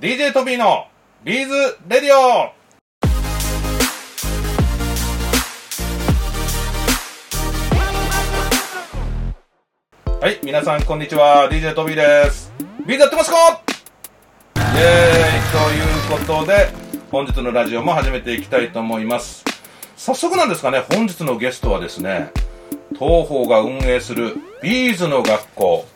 [0.00, 0.86] DJ トビーの
[1.24, 2.54] ビーズレディオ
[10.18, 11.50] はい、皆さんこんにちは。
[11.52, 12.50] DJ トビーです。
[12.86, 13.36] ビーズやってますか？
[14.56, 14.72] イェーイ
[16.08, 16.70] ということで、
[17.10, 19.44] 本日のラジオも始めていきたいと思います。
[19.98, 22.30] 早速なんですがね、本日のゲストはですね、
[22.98, 25.86] トーホーが運営するビーズの学校、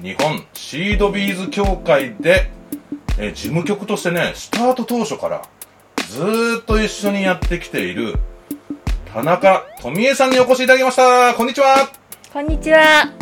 [0.00, 2.52] 日本シードビーズ協会で、
[3.22, 5.42] えー事務局としてね、スタート当初から
[6.08, 8.14] ずーっと一緒にやってきている
[9.12, 11.34] 田中富江さんにお越しいただきました。
[11.34, 11.90] こんにちは。
[12.32, 13.12] こんにちは。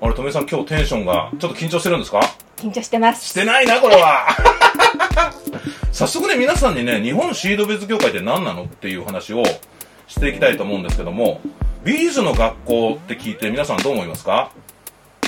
[0.00, 2.20] あれ、富江さん今日テンションがちょっと緊張してるんですか？
[2.56, 3.24] 緊張してます。
[3.26, 4.26] してないな、これは。
[5.92, 9.42] 早速ね、皆さんにね、日本シードビーズ協会って何なのっていう話を
[10.08, 11.40] していきたいと思うんですけども、
[11.84, 14.50] ビーズの学校って聞いて皆さんどう思いますか？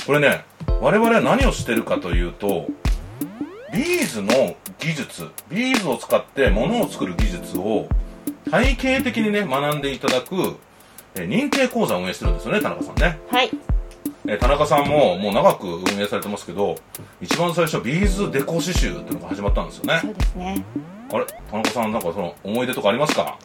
[0.05, 0.43] これね、
[0.81, 2.67] 我々は何をしてるかというと、
[3.75, 7.87] ビーズの技術、ビーズを使って物を作る技術を
[8.49, 10.55] 体系的にね、学んでいただく、
[11.15, 13.19] えー認定講座を運営してるんですよね、田中さんね。
[13.29, 13.49] はい。
[14.27, 16.75] えー田中さんももう長く運営されてますけど
[17.21, 20.63] 一番最初ビーズデコ刺繍っていうのが始まったんですよねそうですね。
[21.11, 21.25] あれ？
[21.51, 23.37] 田中さんなんかその思い出とかありますか？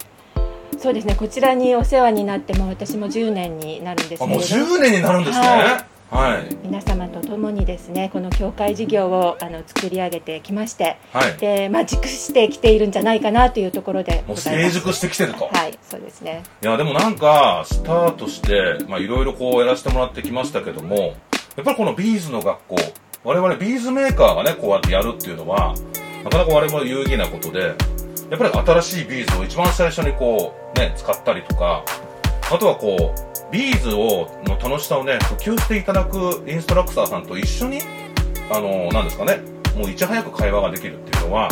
[0.79, 1.15] そうですね。
[1.15, 14.37] こちらにお世話になっても私も10年になるんですあもうけれど10年になるんですねははい皆様と共にですね、この協会事業をあの作り上げてきまして、はいで、まあ熟してきているんじゃないかなというところでもう。
[14.37, 16.43] 成熟してきてると、はい、そうですね。
[16.63, 22.77] いやでもなんかスタートしてまあいろいろこうやらせてもらってきましたけどもやっぱりこのビーズの学校
[23.23, 25.75] 我々ビーズメーカーがねこうやってやるっていうのは
[26.25, 31.85] なかなか我々有意義なことでやっぱり新しいビーズを一番最初にこうね使ったりとか
[32.51, 37.81] あとはこうビーズをの楽しさをね普及していただくインストラクターさんと一緒に
[38.51, 39.41] あのなんですかね
[39.77, 41.49] もういち早く会話ができるっていうのは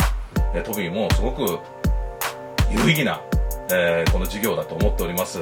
[0.53, 1.59] えトビーもすごく
[2.71, 3.21] 有意義な、
[3.71, 5.39] えーこの事業だと思っております。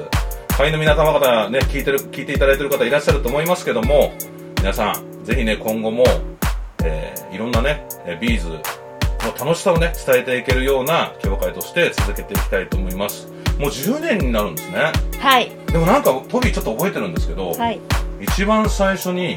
[0.58, 4.12] 会員の皆様方ね聞いてる聞いていただいてる方いらっしゃると思いますけども
[4.58, 6.04] 皆さんぜひね今後も、
[6.84, 7.86] えーいろんなね
[8.20, 8.58] ビーズの
[9.38, 13.32] 楽しさをね伝えていけるような協会として続けていきたいと思います。
[13.60, 14.92] もう10年になるんですね。
[15.20, 17.80] はい、でもなんかトビーちょっと覚えてるんですけど、はい、
[18.22, 19.36] 一番最初に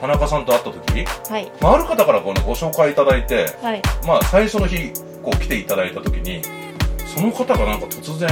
[0.00, 3.82] 田中さんと会った時、はい、まあ、ある方からこう、ね、ご紹介いただいてはい。
[4.06, 4.92] まあ、最初の日
[5.22, 6.42] こう来ていただいた時に
[7.06, 8.28] その方がなんか突然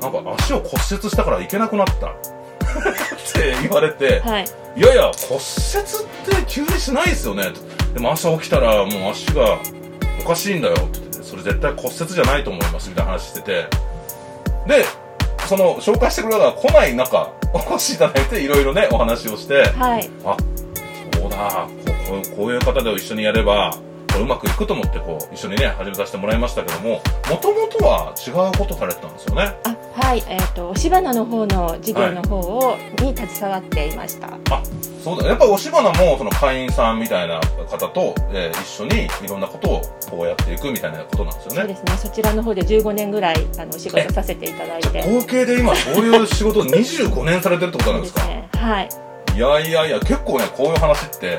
[0.00, 2.08] なんか足を骨折したから行けなくなった。
[2.10, 4.44] って言われて、はい、
[4.76, 7.44] いやいや骨折って急にしないですよね。
[7.94, 9.58] でも朝起きたらもう足が
[10.24, 13.66] おかしいんだよって言っててそれ絶対骨折じゃないと思いますみたいな話してて
[14.66, 14.84] で
[15.46, 20.10] その紹介してくれた方が来ない中お越しいただいていろいろねお話をしてはい。
[20.24, 20.36] あ
[21.18, 21.68] そうだ
[22.06, 23.74] ここうこういう方で一緒にやれば
[24.18, 34.28] うまくいくと思ってこう一緒にね始めさせてもらいましたけどももともとは違うことされてたんですよねあ、はい、えっ、と、押し花の方の事業の方を、に携わっていました。
[34.50, 34.62] あ
[35.02, 37.40] そうだやっぱり押し花もその会員さんみたいな
[37.70, 39.80] 方と、えー一緒にいろんなことを
[40.10, 41.96] こうやっていくみたいなことなんですよねそうですね。
[41.96, 45.02] そちらの方で15年ぐらい、あの、お仕事させていただいて。
[45.10, 48.26] 合計で今そういう仕事を25年されてるってことなんですか？
[48.26, 48.48] ね。
[48.52, 48.88] はい。
[49.34, 51.38] いやいやいや結構ねこういう話って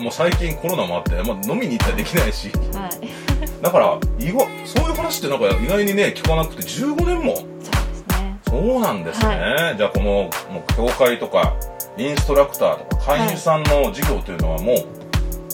[0.00, 3.62] もう最近コロナもあって、まあ、飲みに行ったらできないしはい。
[3.62, 7.36] だから意外そういう話ってなんか意外にね聞かなくて15年も
[8.48, 10.30] そうなんですね、はじゃあこのも
[10.66, 11.54] う協会とか
[11.98, 14.76] インストラクターとか会員さんの授業というのはもう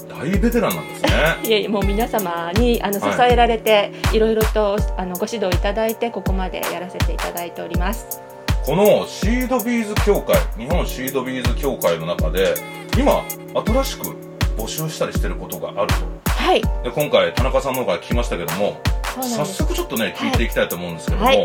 [0.08, 1.08] 大ベテランなんですね
[1.42, 8.20] いえいえ、もう皆様にあの支はいえられて、い、ろいろとあのご指導いただいて、ここまでやらせていただいております。
[8.64, 12.54] このシードビーズ協会日本シードビーズ協会の中で
[12.96, 13.22] 今
[13.66, 14.16] 新しく
[14.56, 15.88] 募集したりしてることがある
[16.24, 16.62] とはい。
[16.82, 18.80] で今回田中さんの方から聞きましたけども
[19.20, 19.44] 早。
[19.44, 21.44] 速ちょっとね聞いていきたいと思うんですけども、はいよ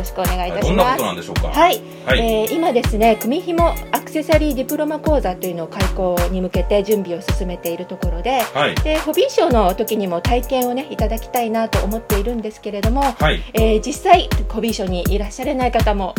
[0.00, 0.64] ろしくお願いいたします。
[0.64, 1.04] はいどんなこと。
[1.04, 1.48] なんでしょうか？
[1.48, 2.18] はい、はい。
[2.18, 8.74] えー今ですね組紐アクセサリーディプロマ講座というのを開講に向けて準備を進めているところではい。
[8.76, 13.40] でホビーショーの時にも体験をねいただきたいなと思っているんですけれども、はい。
[13.54, 16.14] えー実際ホビーショーにいらっしゃれない方も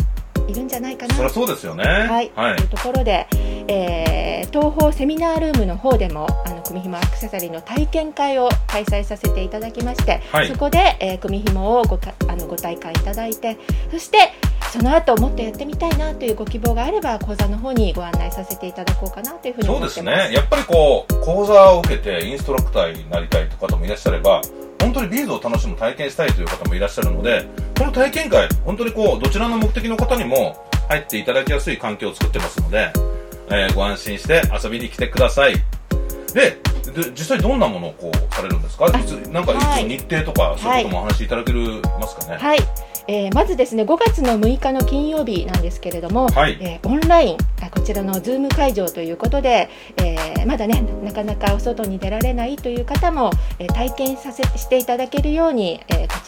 [0.48, 1.14] いるんじゃないかな。
[1.14, 1.84] そりゃそうですよね。
[1.84, 2.56] はい、はい。
[2.56, 3.26] というところで、
[3.68, 10.48] えー東方セミナールームの方でもあの組紐アクセサリーの体験会を開催させていただきまして、はい。
[10.48, 13.56] そこで、えー組紐をごかあのご体感いただいて
[13.90, 14.32] そして
[14.70, 20.00] その後もっとやってみたいなというご希望があれば講座の方にご案内させていただこうかなというふうにそうです。
[20.00, 20.28] 思ってます。
[20.30, 20.34] ね。
[20.34, 24.42] やっぱりこう講座を受けてインストラクターになりたいという方もいらっしゃれば
[24.80, 27.46] 本当にビーズを楽しむ体験したいという方もいらっしゃるので
[27.82, 32.92] この体験会本当にこうどちらの目的の方にも入っていただきやすい環境を作ってますので、
[33.48, 35.54] えーご安心して遊びに来てください。
[36.32, 36.60] で
[36.92, 38.86] で実際どんなものをこうされるんですか？
[38.86, 39.88] いつなんかいつはい。
[39.88, 42.36] 日程とかそういうこともお話しいただけるますかね？
[42.38, 42.58] はい、
[43.08, 46.56] えーまずですね5月の6日の金曜日なんですけれども、はい。
[46.60, 55.80] えーオンラインあこちらの Zoom 会場ということで、えーまだねなかなかお外に出られないという方も、えー体験させしていただけるように、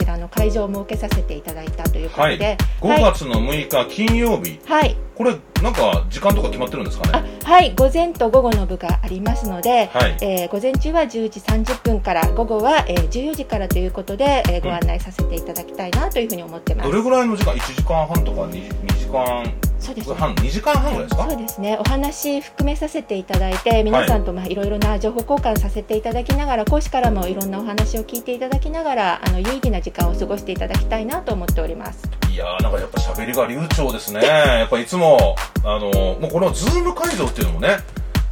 [0.04, 4.60] ちらの会場を設けさせていただいたということで、5月の6日金曜日。
[4.66, 10.16] はい、これなんか時間とか決まってるんですかあねはい、午前と午後の部がありますので、はい。
[10.20, 16.90] えー午前中は10時30分から午後は、えー14時からということで、えーご案内させていただきたいなというふうに思ってます。
[16.90, 19.52] どれぐらいの時間？1時間半とか 2, 2時間？
[19.84, 20.14] そうですね。
[20.16, 21.28] 半2時間半ぐらいですか？
[21.28, 21.76] そうですね。
[21.78, 32.08] お話含めさせていただいて皆さんとまあいろいろな情報交換させていただきながら講師からもいろんなお話を聞いていただきながらあの有意義な時間を過ごしていただきたいなと思っております。
[32.30, 34.24] いやーなんかやっぱ喋りが流暢ですね。
[34.24, 37.76] やっぱいつもあのもうこのズーム会場っていうのもね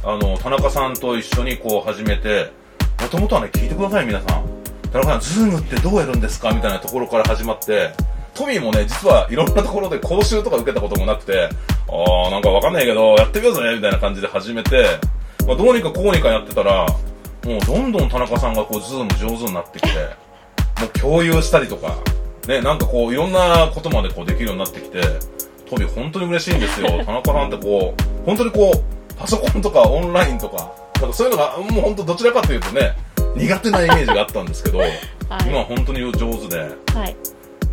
[0.03, 2.51] あの田中さんと一緒にこう始めて
[3.01, 4.45] もともとはね聞いてください皆さん。
[4.91, 6.51] 田中さんズームってどうやるんですか？
[6.51, 7.91] みたいなところから始まって
[8.33, 11.49] トビーもね実はいろんなところで講習とか受けたこともなくて
[11.87, 14.99] ああなんかわかんないけどやってみようぜみたいな感じで始めて、
[15.47, 16.87] まあ、どうにかこうにかやってたら
[17.45, 20.23] もうどんどん田中さんがこうズーム上手になってきて
[20.79, 21.95] もう共有したりとか、
[22.47, 25.01] ね、なんかこういろんなことまでこうできるようになってきて、
[25.69, 26.87] トビー本当に嬉しいんですよ。
[27.05, 32.95] 田中さんってこう、本当にこう、パソコンとかオンラインとか、なんかそういうのがもう本当どちらかというとね、
[33.35, 34.79] 苦手なイメージがあったんですけど、
[35.47, 36.59] 今は本当に上手で。
[36.59, 37.15] はい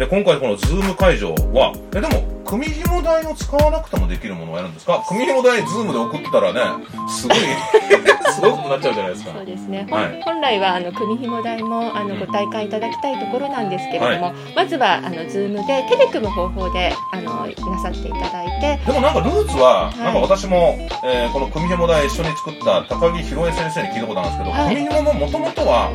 [0.00, 5.04] で、今回この Zoom 会場は、え、でも、組紐台を使わなくてもできるものをやるんですか？
[5.06, 6.60] 組紐台 Zoom で送ったらね、
[7.06, 7.36] すごい、
[8.32, 9.32] すごくなっちゃうじゃないですか。
[9.36, 10.22] そうですね、はい。
[10.24, 18.80] 本来はあの組紐台もあのご体感いただきたいところなんですけれども、まずはあの Zoom で手で組む方法であのなさっていただいて。
[18.86, 19.98] でもなんかルーツは、い。
[19.98, 24.74] なんか私も、えーこの組紐台一緒に作った高木宏恵先生に聞いたことあるんですけど、はい。
[24.74, 25.90] 組紐ももともとは、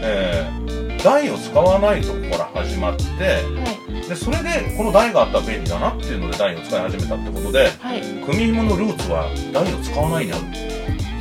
[0.00, 4.08] えー台を使わないところから始まってはい。
[4.08, 8.02] でそれでこの台があったら便利だなっていうので台を使い始めたってことではい。
[8.24, 10.42] 組紐のルーツは台を使わないにある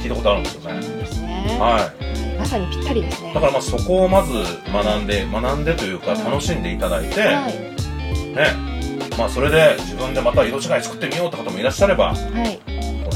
[0.01, 0.81] 聞いたことあるんですよね。
[0.81, 1.93] そうですね、は
[2.35, 2.37] い。
[2.37, 3.33] まさにぴったりですね。
[3.33, 4.33] だからまあそこをまず
[4.71, 6.19] 学んで学んでというかはい。
[6.25, 7.53] 楽しんでいただいて、はい。
[8.35, 8.71] ね。
[9.17, 12.59] まあそれで自分でまた色違い作ってみようって方もいらっしゃればはい。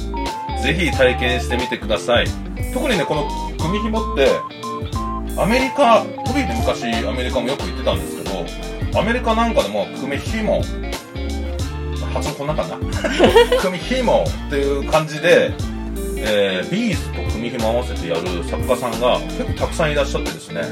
[0.63, 2.27] ぜひ体験してみてください。
[2.73, 4.29] 特にね、この組紐って、
[5.37, 8.29] アメリカ、トビーって昔アメリカもよく行ってたんですけ
[8.93, 10.61] ど、アメリカなんかでも組紐、
[12.13, 12.79] 発音こんなかな
[13.61, 15.53] 組紐っていう感じで、
[16.19, 20.63] えービーズと組紐合わせてやる作家さんが結構たくさんいらっしゃってですね、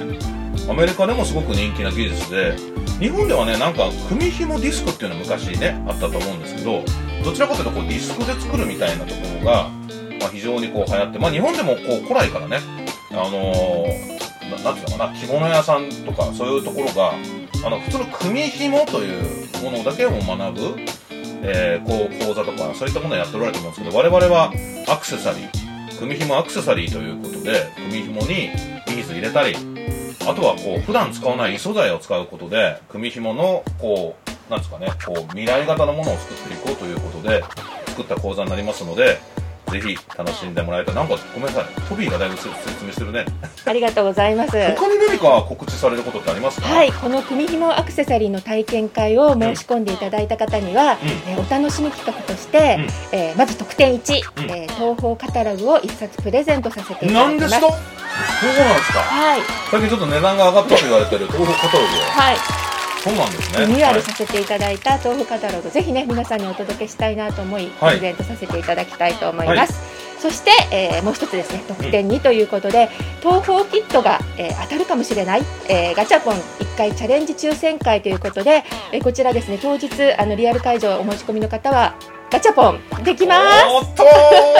[0.69, 2.55] アメリカでもすごく人気な技術で、
[3.01, 6.83] 日本ではね、なんか組紐ディスクっていうのは昔ね、あったと思うんですけど、
[7.25, 9.69] どちらかというとこうディスクで作るみたいなところが、
[10.21, 12.59] まあ、非常にこう流行って、まあ、日本でもこう古来からね、
[13.11, 14.21] あのー
[14.65, 17.13] なんていうのかな、着物屋さんとかそういうところが、
[17.65, 20.77] あの普通の組紐というものだけを学ぶ、
[21.43, 24.53] えーこう講座とかそういったものをやっておられると思うんですけど、我々は
[24.89, 28.51] アクセサリー、組紐アクセサリーということで、組紐に
[28.87, 29.55] ビーズ入れたり、
[30.23, 37.45] あとはこう普段使わない異素材を使うことで、組紐のこう、なんですかねこう未来型のものを作っていこうということで
[37.87, 39.21] 作った講座になりますので
[39.71, 40.93] ぜひ楽しんでもらえた。
[40.93, 42.49] らなんかごめんなさいトビーがだいぶ説
[42.85, 43.25] 明してるね。
[43.65, 44.51] ありがとうございます。
[44.51, 46.67] 他に何か告知されることってありますか？
[46.67, 52.59] はい、この組紐アクセサリーの体験会を申し込んでいただいた方には、えーお楽しみ企画として、
[53.13, 53.19] うん。
[53.19, 54.51] えーまず特典1、うん。
[54.51, 57.27] えー東宝カタログを1冊プレゼントさせていただきます。
[57.27, 57.61] なんですか？
[57.61, 58.99] そうなんですか？
[59.01, 62.37] はい、最近ちょっと値段が上がったと言われてる東北カタログはい、
[63.03, 63.67] そうなんですね。
[63.67, 67.99] リニューアルはいさせていただいた東宝カタログ、ぜひね皆さんにお届けしたいなと思い、はい。
[67.99, 69.81] プレゼントさせていただきたいと思います。
[70.21, 72.91] そして、えーもう一つですね特典2ということで、
[73.21, 79.89] 東宝キットが、えー当たるかもしれない、えーガチャポン1回チャレンジ抽選会ということで、えーこちらですね当日
[80.19, 81.95] あのリアル会場お申し込みの方は
[82.31, 83.41] ガチャポンできま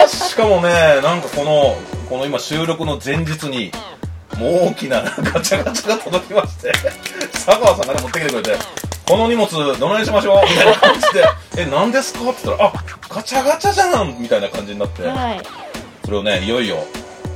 [0.07, 0.29] す。
[0.29, 1.75] しかもねなんかこの
[2.09, 4.00] この今収録の前日にもう
[4.41, 6.71] 大きなガチャガチャが届きまして
[7.33, 8.55] 佐川さんがね持ってきてくれて
[9.07, 11.25] この荷物どないしましょうみたいな感じで
[11.61, 12.73] 「え何ですか?」って言ったら「あ
[13.09, 15.41] ガチャガチャじゃん!」みたいな感じになってはい、
[16.05, 16.77] それをねいよいよ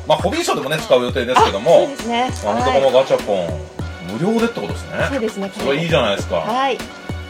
[0.08, 2.32] まあホビーショーでもね使う予定ですけどそうもですね。
[2.46, 3.62] あのとこのガチャポン
[4.08, 5.52] 無料でってことですねそうですね。
[5.58, 6.78] それいいじゃないですかはい。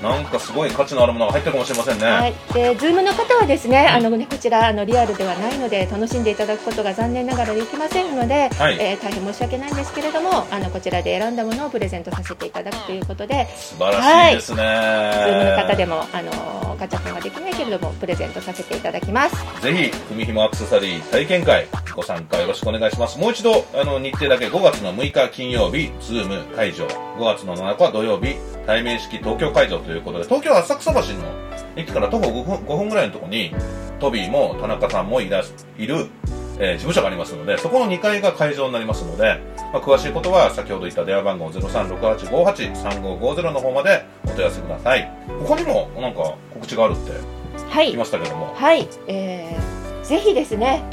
[0.02, 8.50] なんかすごい価値のあるものが入ってるかもしれませんね、はい、で、ズームの方はですね、あのね、こちら、あのリアルではないので、楽しんでいただくことが残念ながらできませんので。
[8.50, 13.48] はいえー大変申し訳ないんですけれども、あのこちらで選んだものをプレゼントさせていただくということで。
[13.56, 19.36] 素晴らしいですね、ズームの方でも、あのガチャポンができないけれども、プレゼントさせていただきます。
[19.62, 23.20] ぜひ、組紐アクセサリー体験会、ご参加よろしくお願いします。
[23.20, 26.86] もう一度、あの、日程だけ5月の6日金曜日、ズーム会場。
[26.88, 28.36] 5月の7日は土曜日、
[28.66, 31.06] 対面式東京会場ということで、東京浅草橋の
[31.76, 33.54] 駅から徒歩5分 ,5 分ぐらいのところに、
[34.00, 36.08] トビーも田中さんもいらしいる、
[36.60, 39.40] えー事務所がありますので、そこの2階が会場になりますので、
[39.74, 45.12] まあ、詳しいことは先ほど言った電話番号0368583550の方までお問い合わせください。
[45.46, 47.12] 他にもなんか告知があるって
[47.70, 48.54] はい言いま、したけども。
[48.56, 50.84] はい、えーぜひですね。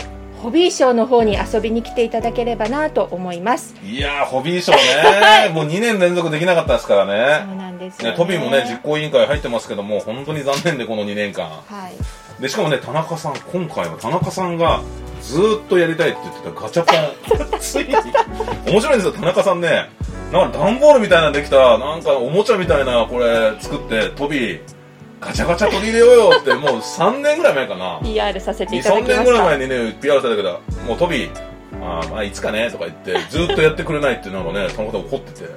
[0.43, 3.77] ホビーショーの方に遊びに来ていただければなと思います。
[3.85, 7.13] いやー、ホビーショーね、もう2年連続できなかったですからそ
[7.47, 7.53] ね。
[7.55, 11.45] うなんですよ、ね、トビーもね、実行委員会入ってますけども、本当に残念で、この2年間。
[11.47, 12.43] はい。
[12.43, 14.83] で、しかもね、田中さん、今回は田中さんが、
[15.21, 17.95] ずーっとやりたいって言ってたガチャポン、 ついに、
[18.67, 19.91] 面白いんですよ、田中さんね、
[20.33, 24.61] なんか段ボールみたいなのできた、なんかおもちゃみたいな、これ、作って、トビー、
[25.23, 28.01] ガチャガチャ取り入れようよって、もう3年ぐらい前かな。
[28.03, 29.17] PR させてい2、3ただきました。
[29.23, 31.31] 年ぐらい前にね、PR されたけど、もうトビー、
[31.81, 35.49] あーまあいつかねとか言って、ずっとやってくれないっていうのがね、そのこと怒ってて。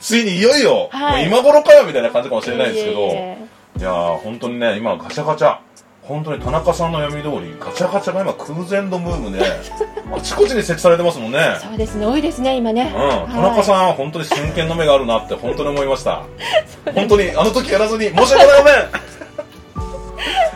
[0.00, 5.58] ついにいよいよ、はい今頃かよみたいな感じかもしれないですけど、いやー、本当にね、今ガチャガチャ、
[6.02, 9.40] 本当に田中さんの読み通り、ガチャガチャが今空前のムームで、
[10.12, 11.56] あちこちに設置されてますもんね。
[11.60, 12.92] そうですね、多いですね、今ね。
[12.94, 16.22] うん、田中さんは本当に先見の目があるなって本当に思いました。
[16.94, 18.70] 本当にあの時やらずに申し訳ございま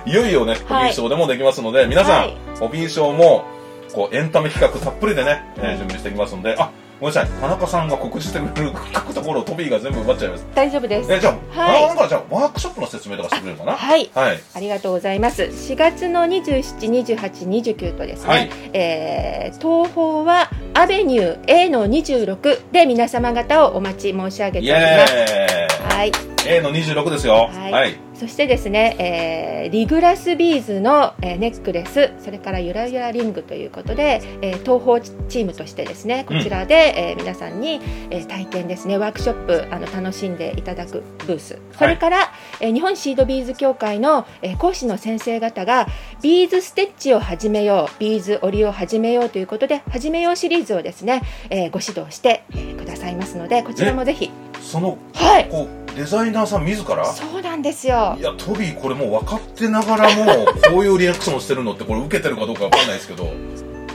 [0.04, 0.10] せん。
[0.10, 3.44] いよいよね、ホビーショーでもできますので、皆さん、はいホビーショーも
[3.92, 10.46] こうエンタメ企画たっぷりでね、えー準備していきますので、あ、ごめんなさい、田中さんが告知してくれる書くところをトビーが全部奪っちゃいます。
[10.54, 11.12] 大丈夫です。
[11.12, 13.72] えじゃあ、はい田中さんからじゃあワークショップの説明とかしてくれるかな？
[13.76, 14.10] はい。
[14.14, 14.40] はい。
[14.54, 15.42] ありがとうございます。
[15.42, 25.14] 4月の27、28、29とですね、はいえー東宝はアベニュー A の26で皆様方をお待ち申し上げイております。
[25.14, 25.96] エーイ。
[25.96, 26.12] はい。
[26.48, 27.48] A の26ですよ。
[27.52, 27.96] はいはい。
[28.18, 37.80] そしてですね、えーリグラスビーズの、えーネックレス、それからゆらゆらリングということで、えー東宝チームとしてですね、こちらで、えー皆さんに、
[38.10, 42.30] えー体験ですね、ワークショップあの楽しんでいただくブース、それから、
[42.60, 45.86] えー日本シードビーズ協会の、えー講師の先生方が
[46.22, 54.30] ビーズステッチを始めよう、ビーズ織りを始めようということで、始めようシリーズをですね、えーご指導して、えーくださいますので、こちらもぜひ、
[54.62, 57.04] その、はい、こう、デザイナーさん自ら？
[57.06, 58.16] そうなんですよ。
[58.18, 58.22] い。
[58.22, 63.24] や、トビーこれもう分かってながらも、こういうリアクションをしてるのって、これ受けてるかどうか分かんないですけど、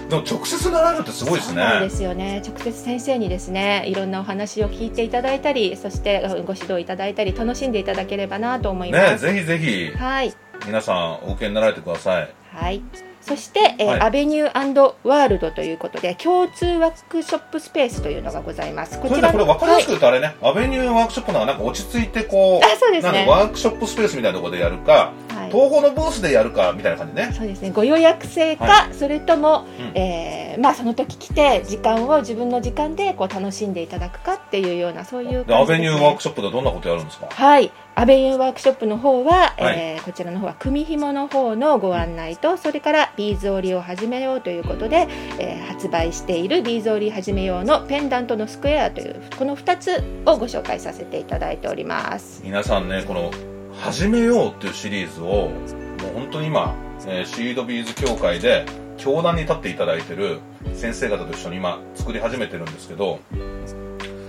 [0.10, 1.90] でも直接習えるってすごいですそうでね。
[1.90, 2.42] すよね。
[2.46, 10.34] 直接先生にですねいろんなお話を聞いていただいたりそしてうんご指導いただいたり楽しんでいただければなと思います、ねぜひぜひ、はい。
[10.66, 12.34] 皆さんお受けになられてください。
[12.52, 12.82] はい
[13.22, 14.00] そして、えーはい。
[14.02, 19.00] アベニューワールドということで共通ワークショップスペースというのがございます。
[19.00, 23.26] こそれでこれ分かりやすくはい言うとあれね、アベニューワークショップのはなんか落ち着いてこう、あそうですね。
[23.28, 27.32] ワークショップスペースみたいなところでやるか、はい東宝のブースでやるかみたいな感じね。
[27.34, 27.72] そうですね。
[27.72, 29.98] ご予約制か、はそれとも、うん。
[29.98, 37.28] えーまあ、その時来て時間を自分の時間でこう楽しんでいただくかっていうようなそういうでアベニューワークショップではどんなことやるんですか？
[37.30, 37.72] はい。
[37.96, 39.78] アベニューワークショップの方は、はい。
[39.80, 45.08] えーこちらの方は組紐の方のご案内とそれからビーズ織りを始めようということで、
[45.40, 52.42] えー発売しているビーズ織り始めようのペンダントのスクエアというこの2つをご紹介させていただいております。
[52.44, 53.32] 皆さんねこの
[53.82, 56.76] 「始めよう」っていうシリーズをもう本当に今、
[57.08, 58.66] えーシードビーズ協会で
[58.98, 60.40] 教壇に立っていただいてる
[60.76, 63.20] 先生方と一緒に今作り始めてるんですけど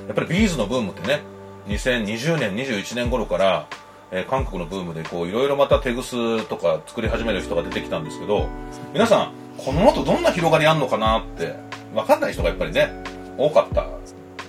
[0.09, 1.21] やっぱりビーズのブームってね
[1.69, 3.67] 2020年21年頃から、
[4.11, 8.49] え韓国のブームでこういろいろまたテグスとか作り始める人が出てきたんですけど
[8.95, 11.55] 皆さんこの後どんな広がりあんのかなって
[11.95, 12.91] 分かんない人がやっぱりね
[13.37, 13.87] 多かった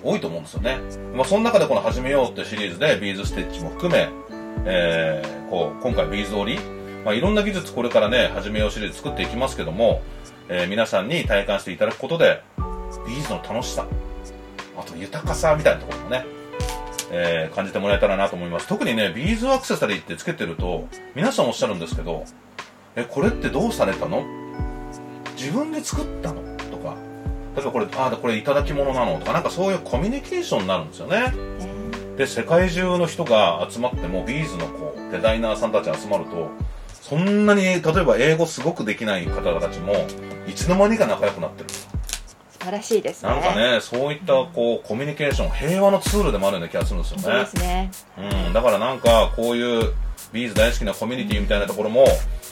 [0.02, 0.78] 多いと思うんですよね、
[1.14, 4.10] まあ、その中でこの「始めよう」ってシリーズでビーズステッチも含め、
[4.66, 6.60] えーこう今回ビーズ織り、
[7.06, 10.02] まあ、いろんな技術これからね始めようシリーズ作っていきますけども、
[10.50, 12.42] えー皆さんに体感していただくことで
[13.06, 13.86] ビーズの楽しさ
[14.78, 16.26] あと豊かさみたいなところもね、
[17.12, 18.68] えー感じてもらえたらなと思います。
[18.68, 22.24] 特にねビーズアクセサリーってつけてると皆さんおっしゃるんですけど
[22.96, 24.24] えこれってどうされたの？
[25.36, 26.42] 自分で作ったの？
[26.72, 26.96] とか
[27.56, 29.20] 例えばこれあこれいただき物なの？
[29.20, 31.32] とかなんかそういうコミュニケーションになるんですよね。
[32.18, 36.50] で世界中の人が集まってもビーズのこうデザイナーさんたち集まると
[37.02, 39.94] そんなに例えば英語すごくできない方たちも
[40.48, 41.70] いつの間にか仲良くなってる。
[41.70, 43.30] 素晴らしいですね。
[43.30, 47.92] なんかねそういったこうコミュニケーション平和のツールでもあるような気がするんですよそうですね。
[48.48, 49.94] うん、だからなんかこういう
[50.32, 52.06] ビーズ大好きなコミュニティみたいなところも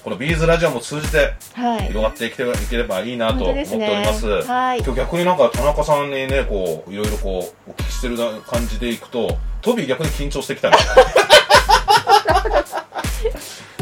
[0.04, 1.88] このビーズラジオも通じてはい。
[1.88, 4.22] 広がっていけいければいいなと思っております。
[4.22, 4.42] すね。
[4.44, 4.80] はい。
[4.80, 10.86] 今日逆になんか田中さんにねこういろいろこうお聞きしてる感じでいくとトビー逆に緊張してきたみたい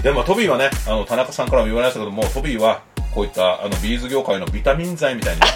[0.04, 2.84] でもトビーはねあの田中さんからも言われましたけどもトビーは
[3.14, 5.48] こういったあのビーズ業界のビタミン剤みたいにで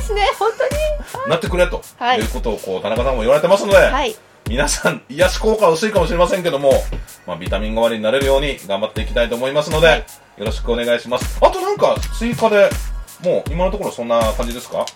[0.00, 0.70] すね本当に。
[1.28, 4.14] なってくれと、はいい、うことをこう田中さんも言われてますので、はい
[4.48, 6.72] 皆さん癒し効果は薄いかもしれませんけども、
[7.26, 10.04] まあ、ビタミン代わりになれるように頑張っていきたいと思いますので、はい。
[10.38, 11.38] よろしくお願いします。
[11.44, 12.70] あとなんか追加で
[13.22, 14.86] もう今のところそんな感じですか？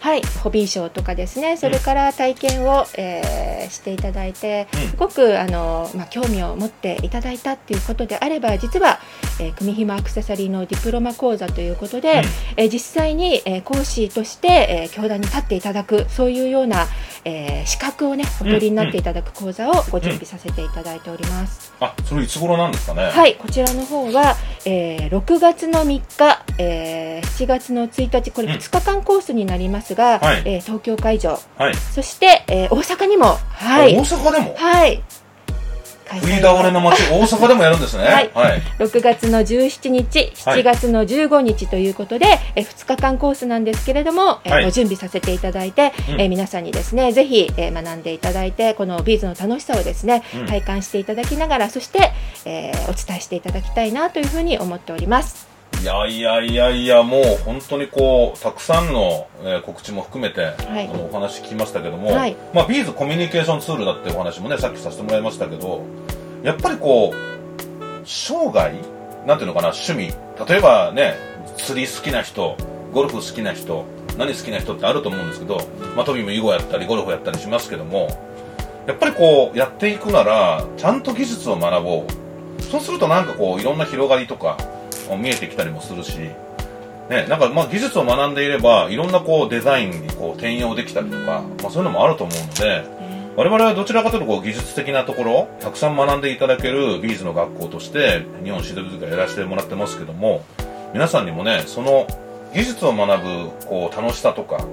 [0.00, 4.90] はい、ホビーショーとかですね、それから体験を、えーしていただいて、うん。
[4.90, 8.98] すごくあの、まあ、興味を持っていただいたっていうことであれば、実は、
[9.38, 12.18] えー組紐アクセサリーのディプロマ講座ということで、うん。
[12.56, 16.86] えー実際に、えー講師として、えー教壇に立っていただく、そういうような、
[17.24, 21.72] えー資格をね、お取りになっていただく講座をご準備させていただいております。
[21.78, 23.04] あそれいつ頃なんですかね？
[23.04, 28.54] はい、こちらの方は、えー6月の3日、えー7月の1日、これうん。
[28.58, 30.42] 2日間コースになりますが、はい。
[30.44, 34.54] えー東京会場、はい、そして、えー大阪にも、はあ大い、阪でも？
[34.56, 35.02] はい、
[36.08, 38.04] 開食い倒れの街 大阪でもやるんですね。
[38.04, 38.30] はい。
[38.34, 40.60] はい、6月の17日、はい。
[40.60, 42.26] 7月の15日ということで、
[42.56, 44.64] えー2日間コースなんですけれども、えーはい。
[44.64, 46.20] ご準備させていただいて、うん。
[46.20, 50.46] えー皆さんにですね、ぜひ、えー学んでいただいて、このビーズの楽しさをですね、うん。
[50.46, 52.10] 体感していただきながら、そして、
[52.44, 55.49] えーお伝えしていただきたいなというふうに思っております。
[55.80, 60.88] いやいやいやいやもう本当にこうたくさんの、えー告知も含めて、い。
[60.88, 62.36] あのお話聞きましたけども、はい。
[62.52, 65.82] まあ、ビーズコミュニケーションツールだってお話もねさっきさせてもらいましたけど
[66.42, 67.16] やっぱりこう
[68.04, 68.74] 生涯
[69.26, 70.12] なんていうのかな趣味。
[70.46, 71.14] 例えばね
[71.56, 72.58] 釣り好きな人
[72.92, 73.86] ゴルフ好きな人
[74.18, 75.60] 何好きな人ってあると思うんですけど、
[75.96, 78.08] まあ、トビも囲碁やったりゴルフやったりしますけども
[78.86, 82.62] やっぱりこうやっていくならちゃんと技術を学ぼう。
[82.64, 84.58] そうするとなんかこういろんな広がりとか
[85.10, 86.18] も見えてきたりもするし、
[87.08, 92.84] ね、なんかまあ技術を学んでいればいろんなこうデザインにこう転用できたりとか、まあ、そういうのもあると思うので
[93.36, 100.44] 我々はどちらかというとこう技術的なところたくさん学んでいただけるビーズの学校として日本シードビズがやらせてもらってますけども
[100.92, 102.06] 皆さんにもねその
[102.54, 104.66] 技術を学ぶこう楽しさとか、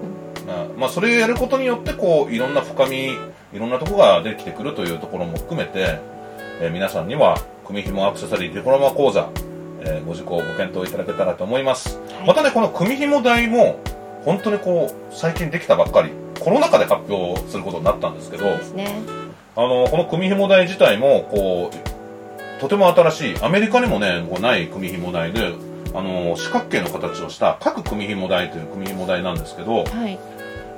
[0.47, 3.13] まあまあ、それをやることによってこういろんな深み
[3.53, 5.99] いろんなところが出てきてくるというところも含めて、
[6.59, 9.29] えー皆さんには組紐アクセサリーディプロマ講座、
[9.87, 13.79] えーご受講ご検討いただけたらと思います、はいまたねこの組紐代も
[14.25, 18.45] 本当にこう最近できたばっかりコロナ禍で発表することになったんですけど
[18.75, 19.01] ね。
[19.55, 25.53] あのこの組紐台自体もこうとても新しいアメリカにもねこうない組紐台で
[25.95, 30.19] あの四角形の形をした各組紐台という組紐台なんですけど、はい。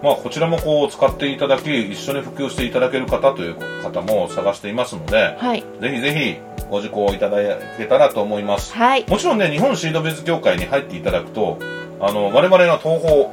[0.01, 5.63] まあ、こちらもこう使っていただき一緒に普及していただける方という方も探していますのではい。
[5.81, 6.37] ぜひぜひ
[6.69, 7.37] ご受講いただ
[7.77, 9.05] けたらと思いますはい。
[9.07, 11.57] もちろんね日本シードビズ協会に入っていただくと
[11.99, 13.25] あの我々の東宝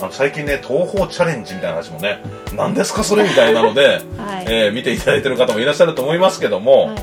[0.00, 2.22] あの最近ね東宝チャレンジみたいな話もね
[2.54, 3.86] 何ですかそれみたいなので、
[4.18, 4.46] はい。
[4.48, 6.96] えー見ていただいてる方もいらっしゃると思いますけども、はい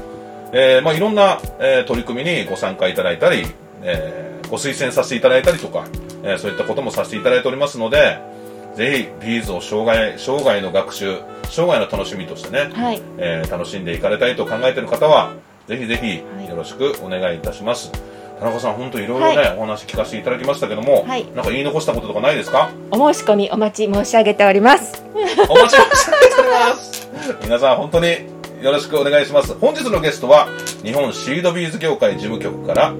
[0.54, 3.46] えーまあ、いろんな、えー取り組みにご参加いただいたり、
[3.84, 5.86] えーご推薦させていただいたりとか、
[6.24, 8.18] えーそういったこともさせていただいておりますので
[8.76, 11.18] ぜひビーズを生涯生涯の学習
[11.50, 15.32] 生涯の楽しみとしてね、はいえー楽しんでいかれたいと考えている方は
[15.68, 16.50] ぜひぜひはい。
[16.50, 17.92] よろしくお願いいたします、
[18.40, 19.58] 田中さん本当いろいろね、はい。
[19.58, 21.26] お話聞かせていただきましたけども、はい。
[21.34, 22.70] なんか言い残したこととかないですか？
[22.92, 25.04] お申し込みお待ち申し上げております。
[25.50, 27.10] お待ちしております。
[27.44, 28.08] 皆さん本当に
[28.62, 29.54] よろしくお願いします。
[29.56, 30.48] 本日のゲストは
[30.84, 32.94] 日本シードビーズ協会事務局から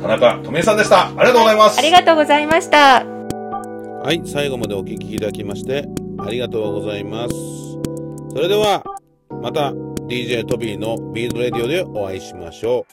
[0.00, 1.08] 田中富江さんでした。
[1.08, 1.78] ありがとうございます。
[1.78, 3.04] ありがとうございました。
[3.04, 5.86] はい、最後までお聞きいただきまして
[6.18, 7.34] ありがとうございます。
[8.32, 8.82] それでは
[9.42, 9.72] また
[10.10, 12.86] DJ トビーのビードレディオでお会いしましょう。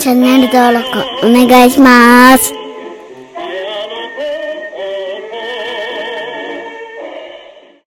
[0.00, 0.86] チャンネル登録
[1.26, 2.61] お願いします。